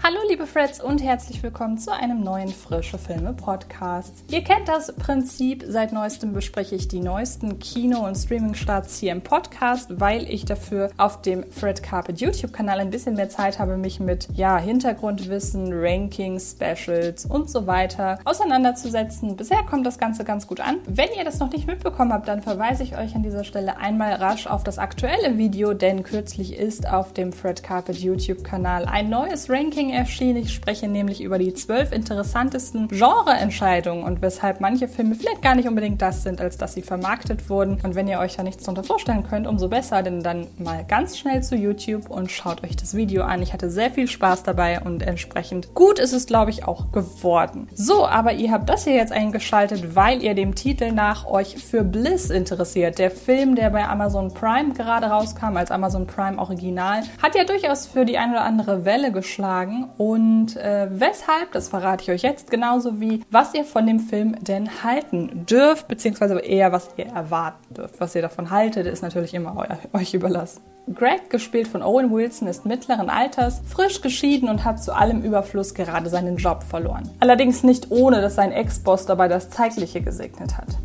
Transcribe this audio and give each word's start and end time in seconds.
Hallo 0.00 0.20
liebe 0.28 0.46
Freds 0.46 0.80
und 0.80 1.02
herzlich 1.02 1.42
willkommen 1.42 1.76
zu 1.76 1.92
einem 1.92 2.22
neuen 2.22 2.48
Frische 2.48 2.98
Filme 2.98 3.32
Podcast. 3.32 4.24
Ihr 4.30 4.44
kennt 4.44 4.68
das 4.68 4.94
Prinzip, 4.94 5.64
seit 5.66 5.92
neuestem 5.92 6.32
bespreche 6.32 6.76
ich 6.76 6.86
die 6.86 7.00
neuesten 7.00 7.58
Kino- 7.58 8.06
und 8.06 8.14
Streaming-Starts 8.14 8.98
hier 9.00 9.10
im 9.10 9.22
Podcast, 9.22 10.00
weil 10.00 10.30
ich 10.30 10.44
dafür 10.44 10.90
auf 10.96 11.20
dem 11.20 11.50
Fred 11.50 11.82
Carpet 11.82 12.20
YouTube-Kanal 12.20 12.78
ein 12.78 12.90
bisschen 12.90 13.16
mehr 13.16 13.28
Zeit 13.28 13.58
habe, 13.58 13.76
mich 13.76 13.98
mit 13.98 14.28
ja, 14.34 14.56
Hintergrundwissen, 14.56 15.70
Rankings, 15.72 16.56
Specials 16.56 17.26
und 17.26 17.50
so 17.50 17.66
weiter 17.66 18.20
auseinanderzusetzen. 18.24 19.36
Bisher 19.36 19.64
kommt 19.64 19.84
das 19.84 19.98
Ganze 19.98 20.24
ganz 20.24 20.46
gut 20.46 20.60
an. 20.60 20.76
Wenn 20.86 21.08
ihr 21.18 21.24
das 21.24 21.40
noch 21.40 21.50
nicht 21.50 21.66
mitbekommen 21.66 22.12
habt, 22.12 22.28
dann 22.28 22.40
verweise 22.40 22.84
ich 22.84 22.96
euch 22.96 23.16
an 23.16 23.24
dieser 23.24 23.42
Stelle 23.42 23.76
einmal 23.78 24.14
rasch 24.14 24.46
auf 24.46 24.62
das 24.62 24.78
aktuelle 24.78 25.36
Video, 25.38 25.74
denn 25.74 26.04
kürzlich 26.04 26.56
ist 26.56 26.88
auf 26.88 27.12
dem 27.12 27.32
Fred 27.32 27.64
Carpet 27.64 27.98
YouTube-Kanal 27.98 28.86
ein 28.86 29.10
neues 29.10 29.50
Ranking 29.50 29.88
Ranking 29.88 29.97
erschien. 29.98 30.36
Ich 30.36 30.54
spreche 30.54 30.88
nämlich 30.88 31.20
über 31.20 31.38
die 31.38 31.52
zwölf 31.54 31.92
interessantesten 31.92 32.88
Genreentscheidungen 32.88 34.04
und 34.04 34.22
weshalb 34.22 34.60
manche 34.60 34.88
Filme 34.88 35.14
vielleicht 35.14 35.42
gar 35.42 35.54
nicht 35.54 35.68
unbedingt 35.68 36.00
das 36.00 36.22
sind, 36.22 36.40
als 36.40 36.56
dass 36.56 36.74
sie 36.74 36.82
vermarktet 36.82 37.50
wurden. 37.50 37.78
Und 37.82 37.94
wenn 37.94 38.08
ihr 38.08 38.18
euch 38.20 38.36
da 38.36 38.42
nichts 38.42 38.64
darunter 38.64 38.84
vorstellen 38.84 39.24
könnt, 39.28 39.46
umso 39.46 39.68
besser, 39.68 40.02
denn 40.02 40.22
dann 40.22 40.46
mal 40.58 40.84
ganz 40.84 41.18
schnell 41.18 41.42
zu 41.42 41.56
YouTube 41.56 42.08
und 42.08 42.30
schaut 42.30 42.62
euch 42.64 42.76
das 42.76 42.94
Video 42.94 43.24
an. 43.24 43.42
Ich 43.42 43.52
hatte 43.52 43.70
sehr 43.70 43.90
viel 43.90 44.08
Spaß 44.08 44.44
dabei 44.44 44.80
und 44.80 45.02
entsprechend 45.02 45.74
gut 45.74 45.98
ist 45.98 46.12
es, 46.12 46.26
glaube 46.26 46.50
ich, 46.50 46.66
auch 46.66 46.92
geworden. 46.92 47.68
So, 47.74 48.06
aber 48.06 48.32
ihr 48.32 48.52
habt 48.52 48.68
das 48.68 48.84
hier 48.84 48.94
jetzt 48.94 49.12
eingeschaltet, 49.12 49.96
weil 49.96 50.22
ihr 50.22 50.34
dem 50.34 50.54
Titel 50.54 50.92
nach 50.92 51.26
euch 51.26 51.56
für 51.56 51.82
Bliss 51.82 52.30
interessiert. 52.30 52.98
Der 52.98 53.10
Film, 53.10 53.56
der 53.56 53.70
bei 53.70 53.86
Amazon 53.86 54.32
Prime 54.32 54.72
gerade 54.74 55.06
rauskam, 55.06 55.56
als 55.56 55.70
Amazon 55.70 56.06
Prime 56.06 56.38
Original, 56.38 57.02
hat 57.20 57.34
ja 57.34 57.44
durchaus 57.44 57.86
für 57.86 58.04
die 58.04 58.18
eine 58.18 58.32
oder 58.32 58.44
andere 58.44 58.84
Welle 58.84 59.12
geschlagen 59.12 59.77
und 59.84 60.56
äh, 60.56 60.88
weshalb, 60.90 61.52
das 61.52 61.68
verrate 61.68 62.02
ich 62.02 62.10
euch 62.10 62.22
jetzt, 62.22 62.50
genauso 62.50 63.00
wie 63.00 63.24
was 63.30 63.54
ihr 63.54 63.64
von 63.64 63.86
dem 63.86 64.00
Film 64.00 64.36
denn 64.40 64.82
halten 64.82 65.46
dürft, 65.46 65.88
beziehungsweise 65.88 66.38
eher 66.38 66.72
was 66.72 66.90
ihr 66.96 67.06
erwarten 67.06 67.74
dürft. 67.74 68.00
Was 68.00 68.14
ihr 68.14 68.22
davon 68.22 68.50
haltet, 68.50 68.86
ist 68.86 69.02
natürlich 69.02 69.34
immer 69.34 69.56
eu 69.56 69.98
euch 69.98 70.14
überlassen. 70.14 70.60
Greg, 70.94 71.28
gespielt 71.28 71.68
von 71.68 71.82
Owen 71.82 72.10
Wilson, 72.10 72.48
ist 72.48 72.64
mittleren 72.64 73.10
Alters, 73.10 73.60
frisch 73.66 74.00
geschieden 74.00 74.48
und 74.48 74.64
hat 74.64 74.82
zu 74.82 74.94
allem 74.94 75.22
Überfluss 75.22 75.74
gerade 75.74 76.08
seinen 76.08 76.36
Job 76.36 76.62
verloren. 76.62 77.10
Allerdings 77.20 77.62
nicht 77.62 77.90
ohne, 77.90 78.22
dass 78.22 78.36
sein 78.36 78.52
Ex-Boss 78.52 79.04
dabei 79.04 79.28
das 79.28 79.50
Zeitliche 79.50 80.00
gesegnet 80.00 80.56
hat. 80.56 80.78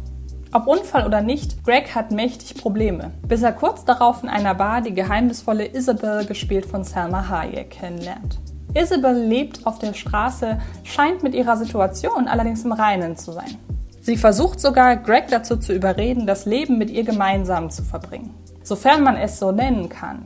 Ob 0.55 0.67
Unfall 0.67 1.07
oder 1.07 1.21
nicht, 1.21 1.63
Greg 1.63 1.95
hat 1.95 2.11
mächtig 2.11 2.61
Probleme, 2.61 3.11
bis 3.27 3.41
er 3.41 3.53
kurz 3.53 3.85
darauf 3.85 4.21
in 4.21 4.29
einer 4.29 4.53
Bar 4.53 4.81
die 4.81 4.93
geheimnisvolle 4.93 5.65
Isabel, 5.65 6.25
gespielt 6.25 6.67
von 6.67 6.83
Selma 6.83 7.27
Hayek, 7.27 7.71
kennenlernt. 7.71 8.37
Isabel 8.75 9.15
lebt 9.15 9.65
auf 9.67 9.79
der 9.79 9.93
Straße, 9.93 10.59
scheint 10.83 11.21
mit 11.21 11.35
ihrer 11.35 11.57
Situation 11.57 12.27
allerdings 12.27 12.65
im 12.65 12.71
Reinen 12.71 13.15
zu 13.17 13.31
sein. 13.31 13.57
Sie 14.01 14.17
versucht 14.17 14.59
sogar, 14.59 14.97
Greg 14.97 15.27
dazu 15.29 15.57
zu 15.57 15.73
überreden, 15.73 16.27
das 16.27 16.45
Leben 16.45 16.77
mit 16.77 16.89
ihr 16.89 17.03
gemeinsam 17.03 17.69
zu 17.69 17.83
verbringen. 17.83 18.33
Sofern 18.63 19.03
man 19.03 19.15
es 19.15 19.39
so 19.39 19.51
nennen 19.51 19.89
kann. 19.89 20.25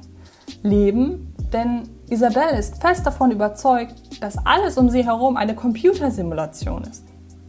Leben, 0.63 1.35
denn 1.53 1.83
Isabel 2.09 2.57
ist 2.57 2.81
fest 2.81 3.05
davon 3.05 3.31
überzeugt, 3.31 3.93
dass 4.21 4.37
alles 4.45 4.77
um 4.77 4.89
sie 4.89 5.05
herum 5.05 5.37
eine 5.37 5.53
Computersimulation 5.53 6.83
ist. 6.83 7.03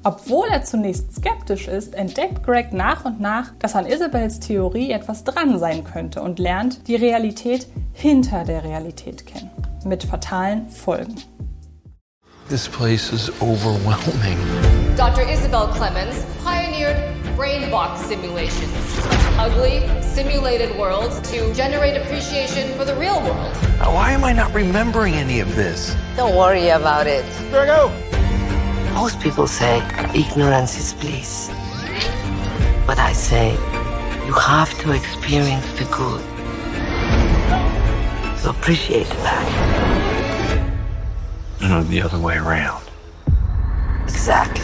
Obwohl 0.05 0.47
er 0.49 0.63
zunächst 0.63 1.15
skeptisch 1.15 1.69
ist, 1.69 1.95
entdeckt 1.95 2.43
Greg 2.45 2.73
nach 2.73 3.05
und 3.05 3.21
nach, 3.21 3.53
dass 3.59 3.75
an 3.75 3.87
Isabels 3.87 4.41
Theorie 4.41 4.93
etwas 4.93 5.25
dran 5.25 5.59
sein 5.59 5.85
könnte 5.85 6.23
und 6.23 6.39
lernt 6.39 6.89
die 6.89 6.97
Realität 6.97 7.67
hinter 7.93 8.45
der 8.45 8.65
Realität 8.65 9.27
kennen. 9.27 9.51
Mit 9.89 10.05
fatalen 10.05 10.69
Folgen. 10.71 11.17
This 12.49 12.69
place 12.69 13.13
is 13.13 13.31
overwhelming. 13.43 14.39
Dr. 14.97 15.23
Isabel 15.23 15.69
Clemens 15.69 16.25
pioneered 16.43 16.97
brain 17.37 17.71
box 17.71 18.01
simulations, 18.07 18.73
ugly, 19.39 19.87
simulated 20.03 20.77
worlds 20.79 21.21
to 21.31 21.53
generate 21.55 21.97
appreciation 21.97 22.73
for 22.79 22.85
the 22.85 22.95
real 22.97 23.21
world. 23.23 23.55
Why 23.81 24.13
am 24.13 24.25
I 24.25 24.33
not 24.33 24.53
remembering 24.55 25.15
any 25.15 25.41
of 25.41 25.55
this? 25.55 25.95
Don't 26.17 26.35
worry 26.37 26.71
about 26.71 27.07
it. 27.07 27.25
go. 27.53 27.91
Most 28.95 29.21
people 29.21 29.47
say 29.47 29.83
ignorance 30.15 30.79
is 30.79 30.95
bliss. 30.95 31.49
But 32.87 32.99
I 32.99 33.13
say 33.13 33.53
you 34.27 34.33
have 34.33 34.77
to 34.81 34.93
experience 34.93 35.67
the 35.79 35.85
good 35.85 36.25
to 38.43 38.51
appreciate 38.51 39.09
that. 39.09 39.78
No, 41.61 41.83
the 41.83 42.03
other 42.03 42.23
way 42.23 42.39
around. 42.39 42.83
Exactly. 44.05 44.63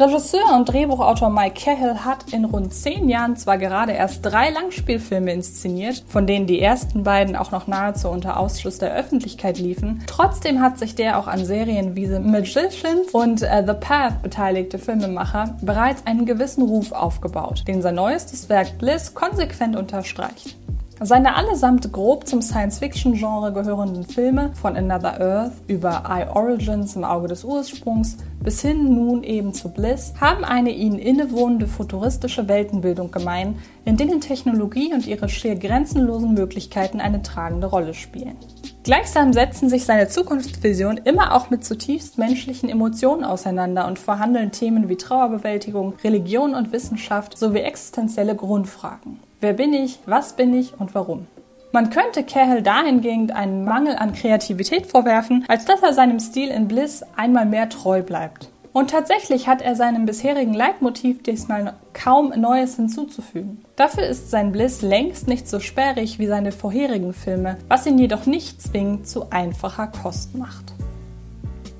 Regisseur 0.00 0.54
und 0.54 0.68
Drehbuchautor 0.68 1.28
Mike 1.28 1.60
Cahill 1.60 2.04
hat 2.04 2.32
in 2.32 2.44
rund 2.44 2.72
zehn 2.72 3.08
Jahren 3.08 3.36
zwar 3.36 3.58
gerade 3.58 3.90
erst 3.90 4.24
drei 4.24 4.50
Langspielfilme 4.50 5.32
inszeniert, 5.32 6.04
von 6.06 6.24
denen 6.24 6.46
die 6.46 6.60
ersten 6.60 7.02
beiden 7.02 7.34
auch 7.34 7.50
noch 7.50 7.66
nahezu 7.66 8.08
unter 8.08 8.38
Ausschluss 8.38 8.78
der 8.78 8.94
Öffentlichkeit 8.94 9.58
liefen. 9.58 10.04
Trotzdem 10.06 10.60
hat 10.60 10.78
sich 10.78 10.94
der 10.94 11.18
auch 11.18 11.26
an 11.26 11.44
Serien 11.44 11.96
wie 11.96 12.06
The 12.06 12.20
Magicians 12.20 13.10
und 13.10 13.42
uh, 13.42 13.66
The 13.66 13.74
Path 13.74 14.22
beteiligte 14.22 14.78
Filmemacher 14.78 15.56
bereits 15.62 16.06
einen 16.06 16.26
gewissen 16.26 16.62
Ruf 16.62 16.92
aufgebaut, 16.92 17.64
den 17.66 17.82
sein 17.82 17.96
neuestes 17.96 18.48
Werk 18.48 18.78
Bliss 18.78 19.14
konsequent 19.14 19.74
unterstreicht. 19.74 20.56
Seine 21.00 21.36
allesamt 21.36 21.92
grob 21.92 22.26
zum 22.26 22.42
Science-Fiction-Genre 22.42 23.52
gehörenden 23.52 24.04
Filme 24.04 24.50
von 24.54 24.76
Another 24.76 25.20
Earth 25.20 25.52
über 25.68 26.02
Eye 26.08 26.28
Origins 26.28 26.96
im 26.96 27.04
Auge 27.04 27.28
des 27.28 27.44
Ursprungs 27.44 28.16
bis 28.42 28.62
hin 28.62 28.94
nun 28.94 29.22
eben 29.22 29.54
zu 29.54 29.68
Bliss 29.68 30.14
haben 30.20 30.44
eine 30.44 30.70
ihnen 30.70 30.98
innewohnende 30.98 31.68
futuristische 31.68 32.48
Weltenbildung 32.48 33.12
gemein, 33.12 33.58
in 33.84 33.96
denen 33.96 34.20
Technologie 34.20 34.92
und 34.92 35.06
ihre 35.06 35.28
schier 35.28 35.54
grenzenlosen 35.54 36.34
Möglichkeiten 36.34 37.00
eine 37.00 37.22
tragende 37.22 37.68
Rolle 37.68 37.94
spielen. 37.94 38.36
Gleichsam 38.82 39.32
setzen 39.32 39.68
sich 39.68 39.84
seine 39.84 40.08
Zukunftsvisionen 40.08 41.04
immer 41.04 41.34
auch 41.34 41.50
mit 41.50 41.64
zutiefst 41.64 42.18
menschlichen 42.18 42.68
Emotionen 42.68 43.22
auseinander 43.22 43.86
und 43.86 43.98
verhandeln 43.98 44.50
Themen 44.50 44.88
wie 44.88 44.96
Trauerbewältigung, 44.96 45.94
Religion 46.02 46.54
und 46.54 46.72
Wissenschaft 46.72 47.38
sowie 47.38 47.58
existenzielle 47.58 48.34
Grundfragen. 48.34 49.27
Wer 49.40 49.52
bin 49.52 49.72
ich, 49.72 50.00
was 50.04 50.32
bin 50.32 50.52
ich 50.52 50.80
und 50.80 50.96
warum? 50.96 51.28
Man 51.70 51.90
könnte 51.90 52.24
Cahill 52.24 52.62
dahingehend 52.62 53.30
einen 53.30 53.64
Mangel 53.64 53.94
an 53.94 54.12
Kreativität 54.12 54.86
vorwerfen, 54.86 55.44
als 55.46 55.64
dass 55.64 55.80
er 55.82 55.92
seinem 55.92 56.18
Stil 56.18 56.48
in 56.48 56.66
Bliss 56.66 57.04
einmal 57.14 57.46
mehr 57.46 57.68
treu 57.68 58.02
bleibt. 58.02 58.48
Und 58.72 58.90
tatsächlich 58.90 59.46
hat 59.46 59.62
er 59.62 59.76
seinem 59.76 60.06
bisherigen 60.06 60.54
Leitmotiv 60.54 61.22
diesmal 61.22 61.74
kaum 61.92 62.30
Neues 62.30 62.76
hinzuzufügen. 62.76 63.64
Dafür 63.76 64.06
ist 64.06 64.30
sein 64.30 64.50
Bliss 64.50 64.82
längst 64.82 65.28
nicht 65.28 65.48
so 65.48 65.60
sperrig 65.60 66.18
wie 66.18 66.26
seine 66.26 66.50
vorherigen 66.50 67.12
Filme, 67.12 67.58
was 67.68 67.86
ihn 67.86 67.98
jedoch 67.98 68.26
nicht 68.26 68.60
zwingend 68.60 69.06
zu 69.06 69.30
einfacher 69.30 69.86
Kost 69.86 70.36
macht. 70.36 70.74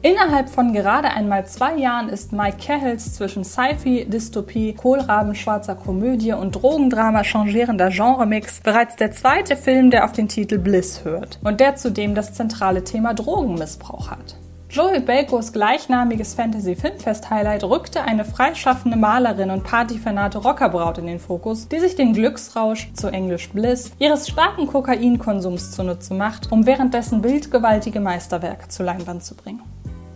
Innerhalb 0.00 0.48
von 0.48 0.72
gerade 0.72 1.08
einmal 1.08 1.44
zwei 1.46 1.74
Jahren 1.74 2.08
ist 2.08 2.32
Mike 2.32 2.58
Cahills 2.64 3.14
zwischen 3.14 3.42
Sci-Fi, 3.42 4.04
Dystopie, 4.04 4.72
kohlrabenschwarzer 4.72 5.74
Komödie 5.74 6.34
und 6.34 6.52
Drogendrama 6.52 7.24
changierender 7.24 7.90
Genremix 7.90 8.60
bereits 8.60 8.94
der 8.94 9.10
zweite 9.10 9.56
Film, 9.56 9.90
der 9.90 10.04
auf 10.04 10.12
den 10.12 10.28
Titel 10.28 10.58
Bliss 10.58 11.04
hört 11.04 11.40
und 11.42 11.58
der 11.58 11.74
zudem 11.74 12.14
das 12.14 12.32
zentrale 12.32 12.84
Thema 12.84 13.12
Drogenmissbrauch 13.12 14.08
hat. 14.08 14.36
Joey 14.70 15.00
Bakos 15.00 15.52
gleichnamiges 15.52 16.34
Fantasy-Filmfest-Highlight 16.34 17.64
rückte 17.64 18.02
eine 18.02 18.24
freischaffende 18.24 18.98
Malerin 18.98 19.50
und 19.50 19.64
partyfanate 19.64 20.38
Rockerbraut 20.38 20.98
in 20.98 21.06
den 21.06 21.18
Fokus, 21.18 21.68
die 21.68 21.80
sich 21.80 21.96
den 21.96 22.12
Glücksrausch, 22.12 22.92
zu 22.92 23.08
Englisch 23.08 23.48
Bliss, 23.48 23.92
ihres 23.98 24.28
starken 24.28 24.66
Kokainkonsums 24.66 25.72
zunutze 25.72 26.14
macht, 26.14 26.52
um 26.52 26.66
währenddessen 26.66 27.22
bildgewaltige 27.22 27.98
Meisterwerke 27.98 28.68
zur 28.68 28.84
Leinwand 28.86 29.24
zu 29.24 29.34
bringen. 29.34 29.62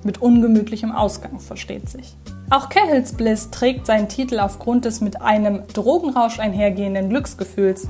Mit 0.04 0.20
ungemütlichem 0.20 0.92
Ausgang, 0.92 1.38
versteht 1.38 1.88
sich. 1.88 2.16
Auch 2.50 2.68
Cahills 2.68 3.12
Bliss 3.12 3.50
trägt 3.50 3.86
seinen 3.86 4.08
Titel 4.08 4.40
aufgrund 4.40 4.84
des 4.84 5.00
mit 5.00 5.22
einem 5.22 5.62
Drogenrausch 5.72 6.38
einhergehenden 6.38 7.08
Glücksgefühls, 7.08 7.88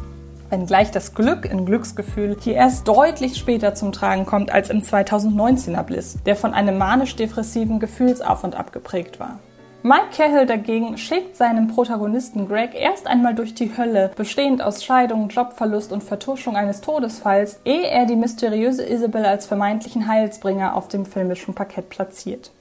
wenngleich 0.50 0.90
das 0.90 1.14
Glück 1.14 1.46
in 1.46 1.64
Glücksgefühl 1.64 2.36
hier 2.38 2.54
erst 2.54 2.86
deutlich 2.86 3.36
später 3.36 3.74
zum 3.74 3.92
Tragen 3.92 4.26
kommt 4.26 4.52
als 4.52 4.68
im 4.68 4.82
2019er 4.82 5.82
Bliss, 5.82 6.18
der 6.26 6.36
von 6.36 6.52
einem 6.52 6.76
manisch-depressiven 6.76 7.80
Gefühlsauf 7.80 8.44
und 8.44 8.54
ab 8.54 8.72
geprägt 8.72 9.18
war. 9.18 9.40
Mike 9.84 10.10
Cahill 10.16 10.46
dagegen 10.46 10.96
schickt 10.96 11.34
seinem 11.34 11.66
Protagonisten 11.66 12.46
Greg 12.46 12.72
erst 12.72 13.08
einmal 13.08 13.34
durch 13.34 13.52
die 13.52 13.76
Hölle, 13.76 14.12
bestehend 14.14 14.62
aus 14.62 14.84
Scheidung, 14.84 15.28
Jobverlust 15.28 15.90
und 15.92 16.04
Vertuschung 16.04 16.54
eines 16.54 16.80
Todesfalls, 16.82 17.58
ehe 17.64 17.88
er 17.88 18.06
die 18.06 18.14
mysteriöse 18.14 18.88
Isabel 18.88 19.24
als 19.26 19.46
vermeintlichen 19.46 20.06
Heilsbringer 20.06 20.76
auf 20.76 20.86
dem 20.86 21.04
filmischen 21.04 21.54
Parkett 21.54 21.88
platziert. 21.88 22.52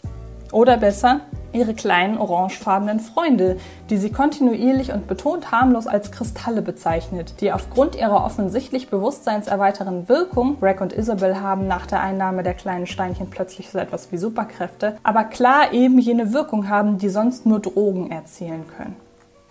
Oder 0.51 0.77
besser, 0.77 1.21
ihre 1.53 1.74
kleinen 1.74 2.18
orangefarbenen 2.18 3.00
Freunde, 3.00 3.57
die 3.89 3.98
sie 3.98 4.12
kontinuierlich 4.12 4.92
und 4.92 5.07
betont 5.07 5.51
harmlos 5.51 5.88
als 5.88 6.12
Kristalle 6.12 6.62
bezeichnet, 6.62 7.36
die 7.42 7.51
aufgrund 7.51 7.95
ihrer 7.95 8.25
offensichtlich 8.25 8.89
bewusstseinserweiternden 8.89 10.09
Wirkung, 10.09 10.59
Greg 10.59 10.81
und 10.81 10.94
Isabel 10.94 11.42
haben 11.42 11.68
nach 11.68 11.86
der 11.86 12.01
Einnahme 12.01 12.44
der 12.44 12.53
kleinen 12.53 12.88
Steinchen 12.88 13.30
plötzlich 13.30 13.69
so 13.69 13.80
etwas 13.80 14.12
wie 14.12 14.18
Superkräfte, 14.18 14.98
aber 15.03 15.24
klar 15.24 15.74
eben 15.74 16.00
jene 16.00 16.33
Wirkung 16.33 16.69
haben, 16.69 16.98
die 16.98 17.09
sonst 17.09 17.45
nur 17.45 17.59
Drogen 17.59 18.12
erzielen 18.12 18.65
können. 18.77 18.95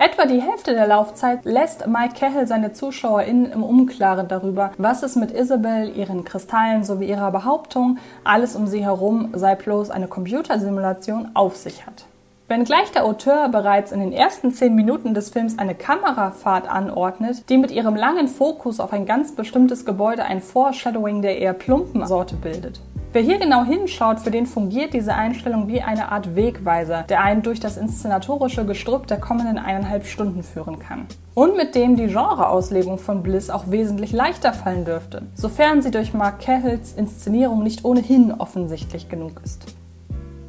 Etwa 0.02 0.24
die 0.24 0.40
Hälfte 0.40 0.72
der 0.72 0.86
Laufzeit 0.86 1.44
lässt 1.44 1.86
Mike 1.86 2.14
Cahill 2.14 2.46
seine 2.46 2.72
ZuschauerInnen 2.72 3.52
im 3.52 3.62
Unklaren 3.62 4.28
darüber, 4.28 4.70
was 4.78 5.02
es 5.02 5.14
mit 5.14 5.30
Isabel, 5.30 5.94
ihren 5.94 6.24
Kristallen 6.24 6.84
sowie 6.84 7.10
ihrer 7.10 7.30
Behauptung, 7.30 7.98
alles 8.24 8.56
um 8.56 8.66
sie 8.66 8.82
herum 8.82 9.28
sei 9.34 9.56
bloß 9.56 9.90
eine 9.90 10.08
Computersimulation, 10.08 11.28
auf 11.34 11.54
sich 11.56 11.84
hat. 11.84 12.06
Wenngleich 12.48 12.90
der 12.92 13.04
Auteur 13.04 13.50
bereits 13.50 13.92
in 13.92 14.00
den 14.00 14.12
ersten 14.12 14.52
zehn 14.52 14.74
Minuten 14.74 15.12
des 15.12 15.28
Films 15.28 15.58
eine 15.58 15.74
Kamerafahrt 15.74 16.66
anordnet, 16.66 17.50
die 17.50 17.58
mit 17.58 17.70
ihrem 17.70 17.94
langen 17.94 18.26
Fokus 18.26 18.80
auf 18.80 18.94
ein 18.94 19.04
ganz 19.04 19.36
bestimmtes 19.36 19.84
Gebäude 19.84 20.24
ein 20.24 20.40
Foreshadowing 20.40 21.20
der 21.20 21.38
eher 21.38 21.52
plumpen 21.52 22.06
Sorte 22.06 22.36
bildet. 22.36 22.80
Wer 23.12 23.22
hier 23.22 23.40
genau 23.40 23.64
hinschaut, 23.64 24.20
für 24.20 24.30
den 24.30 24.46
fungiert 24.46 24.94
diese 24.94 25.12
Einstellung 25.12 25.66
wie 25.66 25.82
eine 25.82 26.12
Art 26.12 26.36
Wegweiser, 26.36 27.02
der 27.08 27.20
einen 27.24 27.42
durch 27.42 27.58
das 27.58 27.76
inszenatorische 27.76 28.64
Gestrüpp 28.64 29.08
der 29.08 29.18
kommenden 29.18 29.58
eineinhalb 29.58 30.06
Stunden 30.06 30.44
führen 30.44 30.78
kann. 30.78 31.06
Und 31.34 31.56
mit 31.56 31.74
dem 31.74 31.96
die 31.96 32.06
Genreauslegung 32.06 32.98
von 32.98 33.24
Bliss 33.24 33.50
auch 33.50 33.68
wesentlich 33.68 34.12
leichter 34.12 34.52
fallen 34.52 34.84
dürfte, 34.84 35.22
sofern 35.34 35.82
sie 35.82 35.90
durch 35.90 36.14
Mark 36.14 36.38
Cahills 36.38 36.92
Inszenierung 36.92 37.64
nicht 37.64 37.84
ohnehin 37.84 38.32
offensichtlich 38.32 39.08
genug 39.08 39.40
ist. 39.42 39.74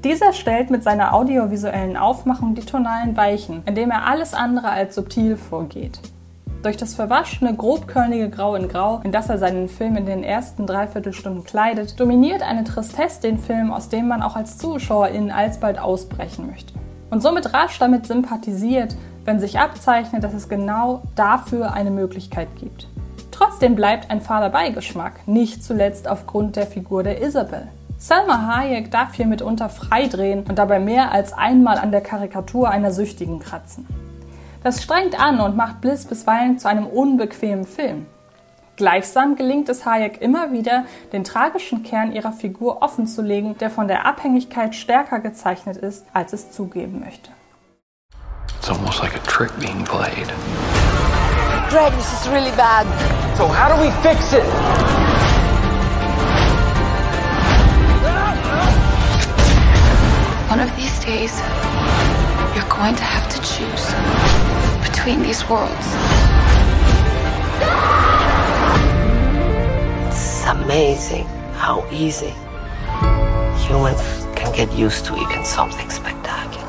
Dieser 0.04 0.31
stellt 0.31 0.69
mit 0.69 0.84
seiner 0.84 1.16
audiovisuellen 1.16 1.98
Aufmachung 1.98 2.54
die 2.54 2.62
tonalen 2.62 3.18
Weichen, 3.18 3.63
indem 3.66 3.90
er 3.90 4.06
alles 4.06 4.36
andere 4.36 4.69
als 4.69 4.94
subtil 4.94 5.36
vorgeht. 5.36 6.00
Durch 6.63 6.78
das 6.78 6.94
verwaschene, 6.94 7.56
grobkörnige 7.56 8.30
Grau 8.30 8.54
in 8.54 8.68
Grau, 8.68 9.02
in 9.04 9.12
das 9.12 9.30
er 9.30 9.40
seinen 9.40 9.68
Film 9.68 9.98
in 9.98 10.06
den 10.06 10.24
ersten 10.24 10.68
Dreiviertelstunden 10.68 11.44
kleidet, 11.44 12.00
dominiert 12.00 12.44
eine 12.44 12.63
Tristesse 12.63 13.22
den 13.22 13.40
Film, 13.40 13.72
aus 13.72 13.90
dem 13.90 14.08
man 14.08 14.22
auch 14.22 14.36
als 14.36 14.60
Zuschauerin 14.60 15.31
alsbald 15.31 15.80
ausbrechen 15.80 16.46
möchte. 16.46 16.74
Und 17.10 17.24
somit 17.24 17.52
rasch 17.52 17.80
damit 17.80 18.06
sympathisiert, 18.06 18.96
wenn 19.25 19.40
sich 19.40 19.58
abzeichnet, 19.58 20.24
dass 20.24 20.36
es 20.36 20.50
genau 20.50 21.02
dafür 21.16 21.74
eine 21.74 21.90
Möglichkeit 21.90 22.50
gibt. 22.60 22.88
Trotzdem 23.31 23.75
bleibt 23.75 24.12
ein 24.12 24.22
fader 24.22 24.52
Beigeschmack, 24.52 25.28
nicht 25.28 25.63
zuletzt 25.63 26.08
aufgrund 26.08 26.58
der 26.58 26.68
Figur 26.68 27.02
der 27.02 27.24
Isabel. 27.24 27.69
Selma 27.98 28.46
Hayek 28.46 28.92
darf 28.92 29.16
hier 29.16 29.25
mitunter 29.25 29.69
freidrehen 29.69 30.44
und 30.48 30.60
dabei 30.60 30.80
mehr 30.80 31.12
als 31.12 31.34
einmal 31.34 31.80
an 31.80 31.92
der 31.92 32.02
Karikatur 32.02 32.69
einer 32.69 32.92
Süchtigen 32.92 33.40
kratzen. 33.40 33.88
Das 34.63 34.84
strengt 34.84 35.19
an 35.19 35.40
und 35.40 35.58
macht 35.58 35.81
Bliss 35.81 36.06
bisweilen 36.06 36.60
zu 36.60 36.69
einem 36.69 36.86
unbequemen 36.86 37.66
Film. 37.66 38.06
Gleichsam 38.75 39.36
gelingt 39.36 39.69
es 39.69 39.86
Hayek 39.86 40.22
immer 40.22 40.52
wieder, 40.52 40.86
den 41.13 41.24
tragischen 41.24 41.81
Kern 41.81 42.12
ihrer 42.12 42.31
Figur 42.31 42.84
offenzulegen, 42.84 43.58
der 43.58 43.72
von 43.72 43.88
der 43.88 44.06
Abhängigkeit 44.06 44.75
stärker 44.75 45.19
gezeichnet 45.19 45.78
ist, 45.78 46.06
als 46.13 46.34
es 46.34 46.52
zugeben 46.52 47.00
möchte. 47.00 47.31
It's 48.60 48.69
almost 48.69 49.02
like 49.02 49.16
a 49.16 49.19
trick 49.25 49.52
being 49.60 49.84
played. 49.84 50.28
Greg, 51.69 51.92
this 51.94 52.13
is 52.13 52.30
really 52.30 52.52
bad. 52.56 52.86
So 53.38 53.48
how 53.48 53.68
do 53.68 53.81
we 53.81 53.90
fix 54.04 54.34
it? 54.34 54.44
One 60.52 60.60
of 60.60 60.69
these 60.75 61.00
days, 61.04 61.42
you're 62.56 62.69
going 62.69 62.96
to 62.96 63.04
have 63.04 63.28
to 63.30 63.40
choose 63.42 64.41
between 65.03 65.24
these 65.24 65.44
worlds. 65.50 65.88
It's 70.07 70.45
amazing 70.45 71.25
how 71.57 71.83
easy 71.92 72.33
humans 73.68 74.01
can 74.36 74.53
get 74.53 74.71
used 74.74 75.06
to 75.07 75.15
even 75.15 75.44
something 75.44 75.89
spectacular. 75.89 76.68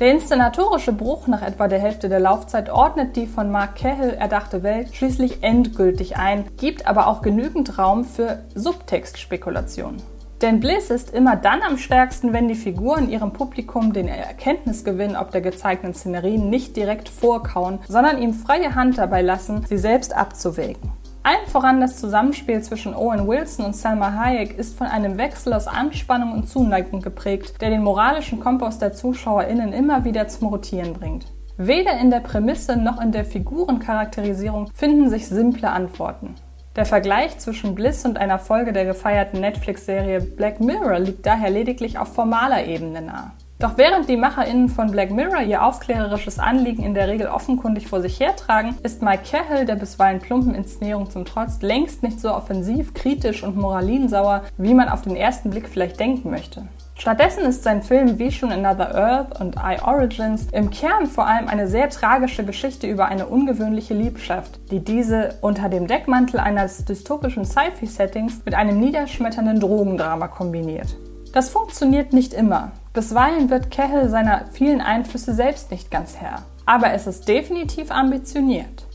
Der 0.00 0.10
inszenatorische 0.10 0.92
Bruch 0.92 1.26
nach 1.26 1.40
etwa 1.40 1.66
der 1.68 1.78
Hälfte 1.78 2.10
der 2.10 2.20
Laufzeit 2.20 2.68
ordnet 2.68 3.16
die 3.16 3.26
von 3.26 3.50
Mark 3.50 3.76
Cahill 3.76 4.10
erdachte 4.10 4.62
Welt 4.62 4.94
schließlich 4.94 5.42
endgültig 5.42 6.18
ein, 6.18 6.44
gibt 6.58 6.86
aber 6.86 7.06
auch 7.06 7.22
genügend 7.22 7.78
Raum 7.78 8.04
für 8.04 8.44
Subtextspekulationen. 8.54 10.15
Denn 10.42 10.60
Bliss 10.60 10.90
ist 10.90 11.14
immer 11.14 11.36
dann 11.36 11.62
am 11.62 11.78
stärksten, 11.78 12.32
wenn 12.34 12.46
die 12.46 12.54
Figuren 12.54 13.08
ihrem 13.08 13.32
Publikum 13.32 13.94
den 13.94 14.06
Erkenntnisgewinn 14.06 15.16
ob 15.16 15.30
der 15.30 15.40
gezeigten 15.40 15.94
Szenerien 15.94 16.50
nicht 16.50 16.76
direkt 16.76 17.08
vorkauen, 17.08 17.78
sondern 17.88 18.20
ihm 18.20 18.34
freie 18.34 18.74
Hand 18.74 18.98
dabei 18.98 19.22
lassen, 19.22 19.64
sie 19.66 19.78
selbst 19.78 20.14
abzuwägen. 20.14 20.92
Allen 21.22 21.46
voran 21.48 21.80
das 21.80 21.98
Zusammenspiel 21.98 22.62
zwischen 22.62 22.94
Owen 22.94 23.26
Wilson 23.26 23.64
und 23.64 23.74
Selma 23.74 24.12
Hayek 24.12 24.56
ist 24.58 24.78
von 24.78 24.86
einem 24.86 25.18
Wechsel 25.18 25.54
aus 25.54 25.66
Anspannung 25.66 26.32
und 26.32 26.48
Zuneigung 26.48 27.00
geprägt, 27.00 27.60
der 27.60 27.70
den 27.70 27.82
moralischen 27.82 28.38
Kompass 28.38 28.78
der 28.78 28.92
ZuschauerInnen 28.92 29.72
immer 29.72 30.04
wieder 30.04 30.28
zum 30.28 30.48
Rotieren 30.48 30.92
bringt. 30.92 31.26
Weder 31.56 31.98
in 31.98 32.10
der 32.10 32.20
Prämisse 32.20 32.76
noch 32.76 33.00
in 33.00 33.10
der 33.10 33.24
Figurencharakterisierung 33.24 34.68
finden 34.74 35.08
sich 35.08 35.26
simple 35.26 35.70
Antworten. 35.70 36.34
Der 36.76 36.84
Vergleich 36.84 37.38
zwischen 37.38 37.74
Bliss 37.74 38.04
und 38.04 38.18
einer 38.18 38.38
Folge 38.38 38.74
der 38.74 38.84
gefeierten 38.84 39.40
Netflix-Serie 39.40 40.20
Black 40.20 40.60
Mirror 40.60 40.98
liegt 40.98 41.24
daher 41.24 41.48
lediglich 41.48 41.98
auf 41.98 42.12
formaler 42.12 42.66
Ebene 42.66 43.00
nahe. 43.00 43.30
Doch 43.58 43.78
während 43.78 44.10
die 44.10 44.18
MacherInnen 44.18 44.68
von 44.68 44.90
Black 44.90 45.10
Mirror 45.10 45.40
ihr 45.40 45.64
aufklärerisches 45.64 46.38
Anliegen 46.38 46.82
in 46.82 46.92
der 46.92 47.08
Regel 47.08 47.28
offenkundig 47.28 47.88
vor 47.88 48.02
sich 48.02 48.20
hertragen, 48.20 48.76
ist 48.82 49.00
Mike 49.00 49.22
Cahill 49.30 49.64
der 49.64 49.76
bisweilen 49.76 50.20
plumpen 50.20 50.54
Inszenierung 50.54 51.08
zum 51.08 51.24
Trotz 51.24 51.62
längst 51.62 52.02
nicht 52.02 52.20
so 52.20 52.30
offensiv, 52.34 52.92
kritisch 52.92 53.42
und 53.42 53.56
moralinsauer, 53.56 54.44
wie 54.58 54.74
man 54.74 54.90
auf 54.90 55.00
den 55.00 55.16
ersten 55.16 55.48
Blick 55.48 55.70
vielleicht 55.70 55.98
denken 55.98 56.28
möchte. 56.28 56.68
Stattdessen 56.98 57.44
ist 57.44 57.62
sein 57.62 57.82
Film 57.82 58.18
wie 58.18 58.32
schon 58.32 58.50
Another 58.50 58.94
Earth 58.94 59.38
und 59.38 59.56
I 59.56 59.76
Origins 59.84 60.46
im 60.50 60.70
Kern 60.70 61.06
vor 61.06 61.26
allem 61.26 61.46
eine 61.46 61.68
sehr 61.68 61.90
tragische 61.90 62.42
Geschichte 62.42 62.86
über 62.86 63.06
eine 63.06 63.26
ungewöhnliche 63.26 63.92
Liebschaft, 63.92 64.58
die 64.70 64.80
diese 64.80 65.34
unter 65.42 65.68
dem 65.68 65.86
Deckmantel 65.86 66.40
eines 66.40 66.86
dystopischen 66.86 67.44
Sci-Fi-Settings 67.44 68.40
mit 68.46 68.54
einem 68.54 68.80
niederschmetternden 68.80 69.60
Drogendrama 69.60 70.28
kombiniert. 70.28 70.96
Das 71.34 71.50
funktioniert 71.50 72.14
nicht 72.14 72.32
immer. 72.32 72.72
Bisweilen 72.94 73.50
wird 73.50 73.70
Cahill 73.70 74.08
seiner 74.08 74.46
vielen 74.52 74.80
Einflüsse 74.80 75.34
selbst 75.34 75.70
nicht 75.70 75.90
ganz 75.90 76.16
Herr. 76.16 76.44
Aber 76.64 76.94
es 76.94 77.06
ist 77.06 77.28
definitiv 77.28 77.90
ambitioniert. 77.90 78.85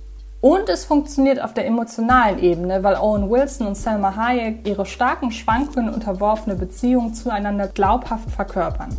Und 0.42 0.70
es 0.70 0.86
funktioniert 0.86 1.40
auf 1.40 1.54
der 1.54 1.68
emotionalen 1.68 2.40
Ebene, 2.40 2.84
weil 2.84 2.96
Owen 2.96 3.30
Wilson 3.30 3.68
und 3.68 3.76
Selma 3.76 4.16
Hayek 4.16 4.68
ihre 4.68 4.88
starken 4.88 5.32
Schwankungen 5.32 5.94
unterworfene 5.94 6.56
Beziehung 6.56 7.14
zueinander 7.14 7.68
glaubhaft 7.68 8.32
verkörpern. 8.32 8.90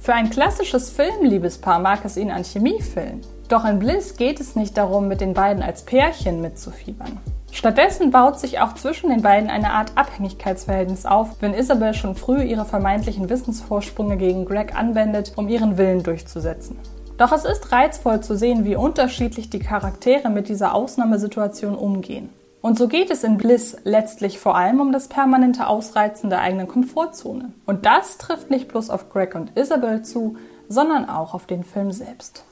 Für 0.00 0.14
ein 0.14 0.30
klassisches 0.30 0.90
Filmliebespaar 0.90 1.78
mag 1.78 2.04
es 2.04 2.16
ihnen 2.16 2.32
an 2.32 2.42
Chemie 2.42 2.82
fehlen. 2.82 3.20
Doch 3.48 3.64
in 3.64 3.78
Bliss 3.78 4.16
geht 4.16 4.40
es 4.40 4.56
nicht 4.56 4.76
darum, 4.76 5.06
mit 5.06 5.20
den 5.20 5.32
beiden 5.32 5.62
als 5.62 5.82
Pärchen 5.82 6.40
mitzufiebern. 6.40 7.20
Stattdessen 7.52 8.10
baut 8.10 8.40
sich 8.40 8.60
auch 8.60 8.74
zwischen 8.74 9.10
den 9.10 9.22
beiden 9.22 9.50
eine 9.50 9.72
Art 9.72 9.92
Abhängigkeitsverhältnis 9.96 11.06
auf, 11.06 11.36
wenn 11.40 11.54
Isabel 11.54 11.94
schon 11.94 12.16
früh 12.16 12.42
ihre 12.42 12.64
vermeintlichen 12.64 13.28
Wissensvorsprünge 13.28 14.16
gegen 14.16 14.44
Greg 14.44 14.74
anwendet, 14.74 15.32
um 15.36 15.48
ihren 15.48 15.76
Willen 15.78 16.02
durchzusetzen. 16.02 16.78
Doch 17.20 17.32
es 17.32 17.44
ist 17.44 17.70
reizvoll 17.70 18.22
zu 18.22 18.34
sehen, 18.34 18.64
wie 18.64 18.76
unterschiedlich 18.76 19.50
die 19.50 19.58
Charaktere 19.58 20.30
mit 20.30 20.48
dieser 20.48 20.74
Ausnahmesituation 20.74 21.74
umgehen. 21.74 22.30
Und 22.62 22.78
so 22.78 22.88
geht 22.88 23.10
es 23.10 23.24
in 23.24 23.36
Bliss 23.36 23.76
letztlich 23.84 24.38
vor 24.38 24.56
allem 24.56 24.80
um 24.80 24.90
das 24.90 25.08
permanente 25.08 25.66
Ausreizen 25.66 26.30
der 26.30 26.40
eigenen 26.40 26.66
Komfortzone. 26.66 27.52
Und 27.66 27.84
das 27.84 28.16
trifft 28.16 28.48
nicht 28.48 28.68
bloß 28.68 28.88
auf 28.88 29.10
Greg 29.10 29.34
und 29.34 29.54
Isabel 29.54 30.00
zu, 30.00 30.38
sondern 30.70 31.10
auch 31.10 31.34
auf 31.34 31.44
den 31.44 31.62
Film 31.62 31.92
selbst. 31.92 32.42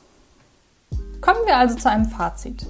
Kommen 1.23 1.47
wir 1.47 1.57
also 1.57 1.75
zu 1.75 1.89
einem 1.89 2.05
Fazit. 2.05 2.67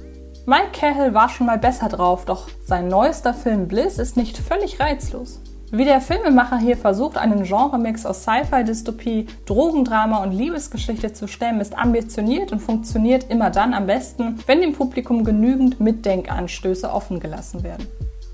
Mike 0.46 0.70
Cahill 0.74 1.14
war 1.14 1.28
schon 1.28 1.48
mal 1.48 1.58
besser 1.58 1.88
drauf, 1.88 2.24
doch 2.26 2.46
sein 2.64 2.86
neuester 2.86 3.34
Film 3.34 3.66
Bliss 3.66 3.98
ist 3.98 4.16
nicht 4.16 4.38
völlig 4.38 4.78
reizlos. 4.78 5.40
Wie 5.70 5.84
der 5.84 6.00
Filmemacher 6.00 6.56
hier 6.56 6.78
versucht, 6.78 7.18
einen 7.18 7.42
Genremix 7.42 8.06
aus 8.06 8.22
Sci-Fi-Dystopie, 8.22 9.26
Drogendrama 9.44 10.22
und 10.22 10.32
Liebesgeschichte 10.32 11.12
zu 11.12 11.28
stemmen, 11.28 11.60
ist 11.60 11.76
ambitioniert 11.76 12.52
und 12.52 12.60
funktioniert 12.60 13.30
immer 13.30 13.50
dann 13.50 13.74
am 13.74 13.86
besten, 13.86 14.38
wenn 14.46 14.62
dem 14.62 14.72
Publikum 14.72 15.24
genügend 15.24 15.78
Mitdenkanstöße 15.78 16.90
offen 16.90 17.20
gelassen 17.20 17.62
werden. 17.64 17.86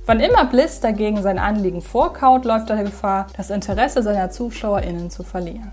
Wann 0.07 0.21
immer 0.21 0.45
Bliss 0.45 0.79
dagegen 0.79 1.23
sein 1.23 1.41
Anliegen 1.41 1.83
vorkaut, 1.83 2.45
läuft 2.45 2.71
er 2.71 2.85
Gefahr, 2.85 3.27
das 3.37 3.51
Interesse 3.51 4.05
seiner 4.05 4.31
ZuschauerInnen 4.31 5.11
zu 5.11 5.25
verlieren. 5.25 5.73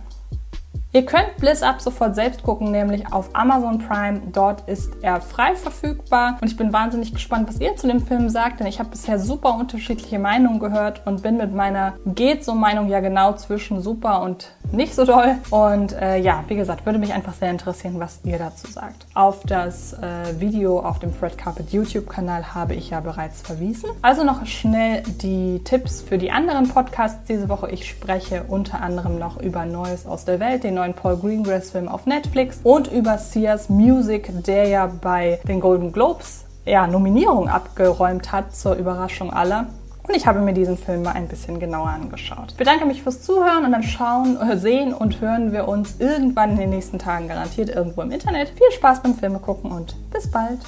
Ihr 0.94 1.06
könnt 1.06 1.38
Bliss 1.38 1.64
ab 1.64 1.80
sofort 1.80 2.16
selbst 2.16 2.44
gucken, 2.44 2.72
nämlich 2.72 3.14
auf 3.14 3.30
Amazon 3.32 3.80
Prime. 3.80 4.24
Dort 4.34 4.68
ist 4.68 4.92
er 5.02 5.22
frei 5.22 5.56
verfügbar 5.56 6.38
und 6.42 6.50
ich 6.50 6.58
bin 6.58 6.74
wahnsinnig 6.74 7.14
gespannt, 7.14 7.48
was 7.48 7.62
ihr 7.62 7.78
zu 7.78 7.88
dem 7.88 8.06
Film 8.06 8.28
sagt, 8.28 8.60
denn 8.60 8.68
ich 8.68 8.78
habe 8.78 8.90
bisher 8.90 9.18
super 9.18 9.56
unterschiedliche 9.56 10.20
Meinungen 10.20 10.60
gehört 10.60 11.08
und 11.08 11.24
bin 11.24 11.38
mit 11.38 11.56
meiner 11.56 11.94
geht 12.06 12.44
so 12.44 12.56
Meinung 12.56 12.90
ja 12.90 13.00
genau 13.00 13.32
zwischen 13.34 13.82
super 13.82 14.22
und 14.22 14.52
nicht 14.72 14.96
so 14.96 15.06
doll. 15.06 15.36
Und 15.50 15.94
äh, 15.94 16.18
ja, 16.18 16.44
wie 16.48 16.56
gesagt, 16.56 16.86
würde 16.86 17.00
mich 17.00 17.14
einfach 17.14 17.34
sehr 17.34 17.50
interessieren, 17.50 17.96
was 18.00 18.20
ihr 18.24 18.38
dazu 18.38 18.68
sagt. 18.72 19.06
Auf 19.14 19.42
das 19.46 19.94
äh, 19.94 20.40
Video 20.40 20.80
auf 20.80 21.00
dem 21.00 21.14
Fred 21.14 21.38
Carpet 21.38 21.72
YouTube-Kanal 21.72 22.54
habe 22.54 22.74
ich 22.76 22.90
ja 22.90 23.00
bereits 23.00 23.42
verwiesen. 23.42 23.90
Also 24.02 24.24
noch 24.24 24.46
schnell 24.46 25.04
die 25.22 25.62
Tipps 25.64 26.02
für 26.02 26.18
die 26.18 26.32
anderen 26.32 26.70
Podcasts 26.70 27.20
diese 27.28 27.50
Woche. 27.50 27.70
Ich 27.72 27.88
spreche 27.88 28.44
unter 28.48 28.82
anderem 28.82 29.20
noch 29.20 29.42
über 29.42 29.66
Neues 29.66 30.06
aus 30.06 30.26
der 30.26 30.40
Welt, 30.40 30.64
den 30.64 30.76
neuen 30.76 30.94
Paul 30.94 31.18
Greengrass-Film 31.18 31.88
auf 31.88 32.06
Netflix 32.06 32.60
und 32.64 32.92
über 32.92 33.18
Sia's 33.18 33.70
Music, 33.70 34.32
der 34.46 34.68
ja 34.68 34.88
bei 34.88 35.40
den 35.48 35.60
Golden 35.60 35.92
Globes 35.92 36.46
ja, 36.66 36.88
Nominierung 36.88 37.50
abgeräumt 37.50 38.32
hat, 38.32 38.56
zur 38.56 38.76
Überraschung 38.76 39.32
aller. 39.34 39.68
Und 40.04 40.16
ich 40.16 40.26
habe 40.26 40.40
mir 40.40 40.54
diesen 40.54 40.78
Film 40.78 41.04
mal 41.04 41.12
ein 41.12 41.28
bisschen 41.28 41.60
genauer 41.60 41.90
angeschaut. 41.90 42.52
Ich 42.52 42.58
bedanke 42.58 42.86
mich 42.86 43.04
fürs 43.04 43.22
Zuhören 43.22 43.66
und 43.66 43.72
dann 43.72 43.84
schauen, 43.84 44.38
äh, 44.38 44.58
sehen 44.58 44.94
und 44.94 45.22
hören 45.22 45.52
wir 45.52 45.68
uns 45.68 46.00
irgendwann 46.00 46.52
in 46.52 46.58
den 46.58 46.70
nächsten 46.72 47.00
Tagen 47.00 47.28
garantiert 47.28 47.70
irgendwo 47.70 48.02
im 48.02 48.12
Internet. 48.12 48.50
Viel 48.50 48.72
Spaß 48.72 49.04
beim 49.04 49.16
Filme 49.16 49.40
gucken 49.40 49.72
und 49.72 49.96
bis 50.12 50.30
bald. 50.30 50.60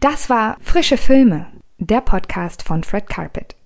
Das 0.00 0.28
war 0.28 0.56
Frische 0.60 0.96
Filme, 0.96 1.46
der 1.78 2.00
Podcast 2.00 2.62
von 2.62 2.84
Fred 2.84 3.08
Carpet. 3.08 3.56